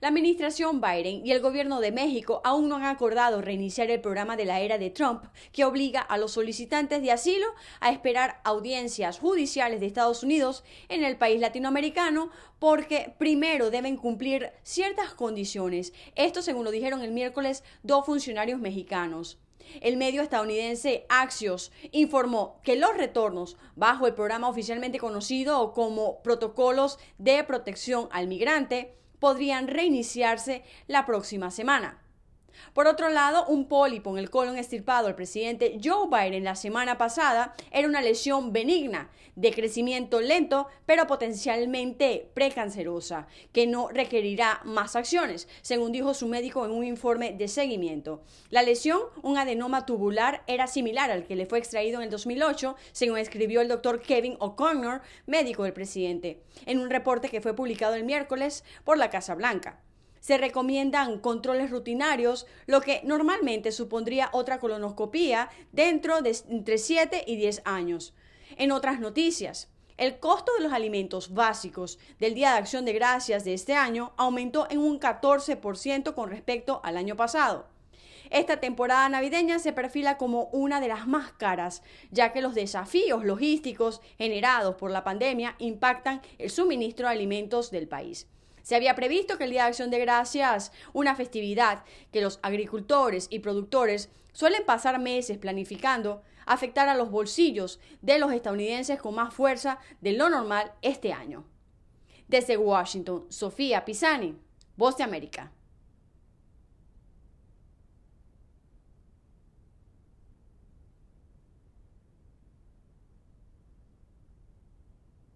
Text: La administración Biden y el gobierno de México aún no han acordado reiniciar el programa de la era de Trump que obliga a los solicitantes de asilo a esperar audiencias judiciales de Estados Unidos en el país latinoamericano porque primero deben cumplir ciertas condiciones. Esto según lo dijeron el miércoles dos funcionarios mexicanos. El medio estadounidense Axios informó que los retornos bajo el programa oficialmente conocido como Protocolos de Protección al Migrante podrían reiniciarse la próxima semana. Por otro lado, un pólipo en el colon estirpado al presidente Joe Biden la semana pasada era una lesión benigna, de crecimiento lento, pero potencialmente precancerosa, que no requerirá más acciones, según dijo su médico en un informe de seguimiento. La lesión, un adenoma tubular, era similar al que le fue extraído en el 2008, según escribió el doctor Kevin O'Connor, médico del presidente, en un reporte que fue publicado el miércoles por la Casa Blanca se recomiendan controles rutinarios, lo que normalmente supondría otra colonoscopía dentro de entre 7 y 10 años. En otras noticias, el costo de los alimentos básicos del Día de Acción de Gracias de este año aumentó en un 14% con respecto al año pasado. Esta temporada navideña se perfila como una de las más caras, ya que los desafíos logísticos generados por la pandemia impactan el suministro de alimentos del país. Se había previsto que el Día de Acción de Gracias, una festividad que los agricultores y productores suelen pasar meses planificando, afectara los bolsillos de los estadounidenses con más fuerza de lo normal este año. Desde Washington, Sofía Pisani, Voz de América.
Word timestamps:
La 0.00 0.08
administración 0.08 0.80
Biden 0.80 1.26
y 1.26 1.32
el 1.32 1.42
gobierno 1.42 1.78
de 1.78 1.92
México 1.92 2.40
aún 2.42 2.70
no 2.70 2.76
han 2.76 2.84
acordado 2.84 3.42
reiniciar 3.42 3.90
el 3.90 4.00
programa 4.00 4.34
de 4.34 4.46
la 4.46 4.60
era 4.60 4.78
de 4.78 4.88
Trump 4.88 5.26
que 5.52 5.66
obliga 5.66 6.00
a 6.00 6.16
los 6.16 6.32
solicitantes 6.32 7.02
de 7.02 7.12
asilo 7.12 7.46
a 7.80 7.92
esperar 7.92 8.40
audiencias 8.44 9.18
judiciales 9.18 9.78
de 9.78 9.84
Estados 9.84 10.22
Unidos 10.22 10.64
en 10.88 11.04
el 11.04 11.18
país 11.18 11.38
latinoamericano 11.38 12.30
porque 12.58 13.14
primero 13.18 13.70
deben 13.70 13.98
cumplir 13.98 14.52
ciertas 14.62 15.12
condiciones. 15.12 15.92
Esto 16.14 16.40
según 16.40 16.64
lo 16.64 16.70
dijeron 16.70 17.02
el 17.02 17.12
miércoles 17.12 17.62
dos 17.82 18.06
funcionarios 18.06 18.58
mexicanos. 18.58 19.38
El 19.82 19.98
medio 19.98 20.22
estadounidense 20.22 21.04
Axios 21.10 21.72
informó 21.92 22.58
que 22.64 22.74
los 22.74 22.96
retornos 22.96 23.58
bajo 23.76 24.06
el 24.06 24.14
programa 24.14 24.48
oficialmente 24.48 24.98
conocido 24.98 25.74
como 25.74 26.22
Protocolos 26.22 26.98
de 27.18 27.44
Protección 27.44 28.08
al 28.12 28.28
Migrante 28.28 28.94
podrían 29.20 29.68
reiniciarse 29.68 30.64
la 30.88 31.06
próxima 31.06 31.50
semana. 31.50 32.02
Por 32.72 32.86
otro 32.86 33.08
lado, 33.08 33.46
un 33.46 33.66
pólipo 33.66 34.10
en 34.10 34.18
el 34.18 34.30
colon 34.30 34.58
estirpado 34.58 35.08
al 35.08 35.14
presidente 35.14 35.78
Joe 35.82 36.08
Biden 36.08 36.44
la 36.44 36.54
semana 36.54 36.98
pasada 36.98 37.54
era 37.70 37.88
una 37.88 38.00
lesión 38.00 38.52
benigna, 38.52 39.10
de 39.36 39.52
crecimiento 39.52 40.20
lento, 40.20 40.66
pero 40.86 41.06
potencialmente 41.06 42.30
precancerosa, 42.34 43.26
que 43.52 43.66
no 43.66 43.88
requerirá 43.88 44.60
más 44.64 44.96
acciones, 44.96 45.48
según 45.62 45.92
dijo 45.92 46.14
su 46.14 46.26
médico 46.26 46.64
en 46.64 46.72
un 46.72 46.84
informe 46.84 47.32
de 47.32 47.48
seguimiento. 47.48 48.22
La 48.50 48.62
lesión, 48.62 49.00
un 49.22 49.38
adenoma 49.38 49.86
tubular, 49.86 50.42
era 50.46 50.66
similar 50.66 51.10
al 51.10 51.26
que 51.26 51.36
le 51.36 51.46
fue 51.46 51.58
extraído 51.58 51.98
en 51.98 52.04
el 52.04 52.10
2008, 52.10 52.76
según 52.92 53.18
escribió 53.18 53.60
el 53.60 53.68
doctor 53.68 54.02
Kevin 54.02 54.36
O'Connor, 54.40 55.00
médico 55.26 55.64
del 55.64 55.72
presidente, 55.72 56.42
en 56.66 56.78
un 56.78 56.90
reporte 56.90 57.28
que 57.28 57.40
fue 57.40 57.54
publicado 57.54 57.94
el 57.94 58.04
miércoles 58.04 58.64
por 58.84 58.98
la 58.98 59.10
Casa 59.10 59.34
Blanca 59.34 59.80
se 60.20 60.38
recomiendan 60.38 61.18
controles 61.18 61.70
rutinarios, 61.70 62.46
lo 62.66 62.80
que 62.80 63.00
normalmente 63.04 63.72
supondría 63.72 64.30
otra 64.32 64.60
colonoscopía 64.60 65.50
dentro 65.72 66.22
de 66.22 66.36
entre 66.48 66.78
7 66.78 67.24
y 67.26 67.36
10 67.36 67.62
años. 67.64 68.14
En 68.56 68.72
otras 68.72 69.00
noticias, 69.00 69.68
el 69.96 70.18
costo 70.18 70.52
de 70.56 70.64
los 70.64 70.72
alimentos 70.72 71.34
básicos 71.34 71.98
del 72.18 72.34
Día 72.34 72.52
de 72.52 72.58
Acción 72.58 72.84
de 72.84 72.94
Gracias 72.94 73.44
de 73.44 73.52
este 73.54 73.74
año 73.74 74.12
aumentó 74.16 74.66
en 74.70 74.78
un 74.78 74.98
14% 74.98 76.14
con 76.14 76.30
respecto 76.30 76.80
al 76.84 76.96
año 76.96 77.16
pasado. 77.16 77.66
Esta 78.30 78.60
temporada 78.60 79.08
navideña 79.08 79.58
se 79.58 79.72
perfila 79.72 80.16
como 80.16 80.44
una 80.52 80.80
de 80.80 80.88
las 80.88 81.06
más 81.06 81.32
caras, 81.32 81.82
ya 82.10 82.32
que 82.32 82.40
los 82.40 82.54
desafíos 82.54 83.24
logísticos 83.24 84.00
generados 84.18 84.76
por 84.76 84.90
la 84.90 85.04
pandemia 85.04 85.56
impactan 85.58 86.22
el 86.38 86.48
suministro 86.48 87.08
de 87.08 87.12
alimentos 87.12 87.70
del 87.70 87.88
país. 87.88 88.28
Se 88.62 88.76
había 88.76 88.94
previsto 88.94 89.38
que 89.38 89.44
el 89.44 89.50
Día 89.50 89.62
de 89.62 89.68
Acción 89.68 89.90
de 89.90 89.98
Gracias, 89.98 90.72
una 90.92 91.14
festividad 91.14 91.84
que 92.12 92.20
los 92.20 92.38
agricultores 92.42 93.26
y 93.30 93.40
productores 93.40 94.10
suelen 94.32 94.64
pasar 94.64 94.98
meses 94.98 95.38
planificando, 95.38 96.22
afectara 96.46 96.94
los 96.94 97.10
bolsillos 97.10 97.80
de 98.02 98.18
los 98.18 98.32
estadounidenses 98.32 99.00
con 99.00 99.14
más 99.14 99.32
fuerza 99.32 99.78
de 100.00 100.12
lo 100.12 100.28
normal 100.28 100.72
este 100.82 101.12
año. 101.12 101.44
Desde 102.28 102.56
Washington, 102.56 103.26
Sofía 103.28 103.84
Pisani, 103.84 104.36
Voz 104.76 104.96
de 104.96 105.04
América. 105.04 105.52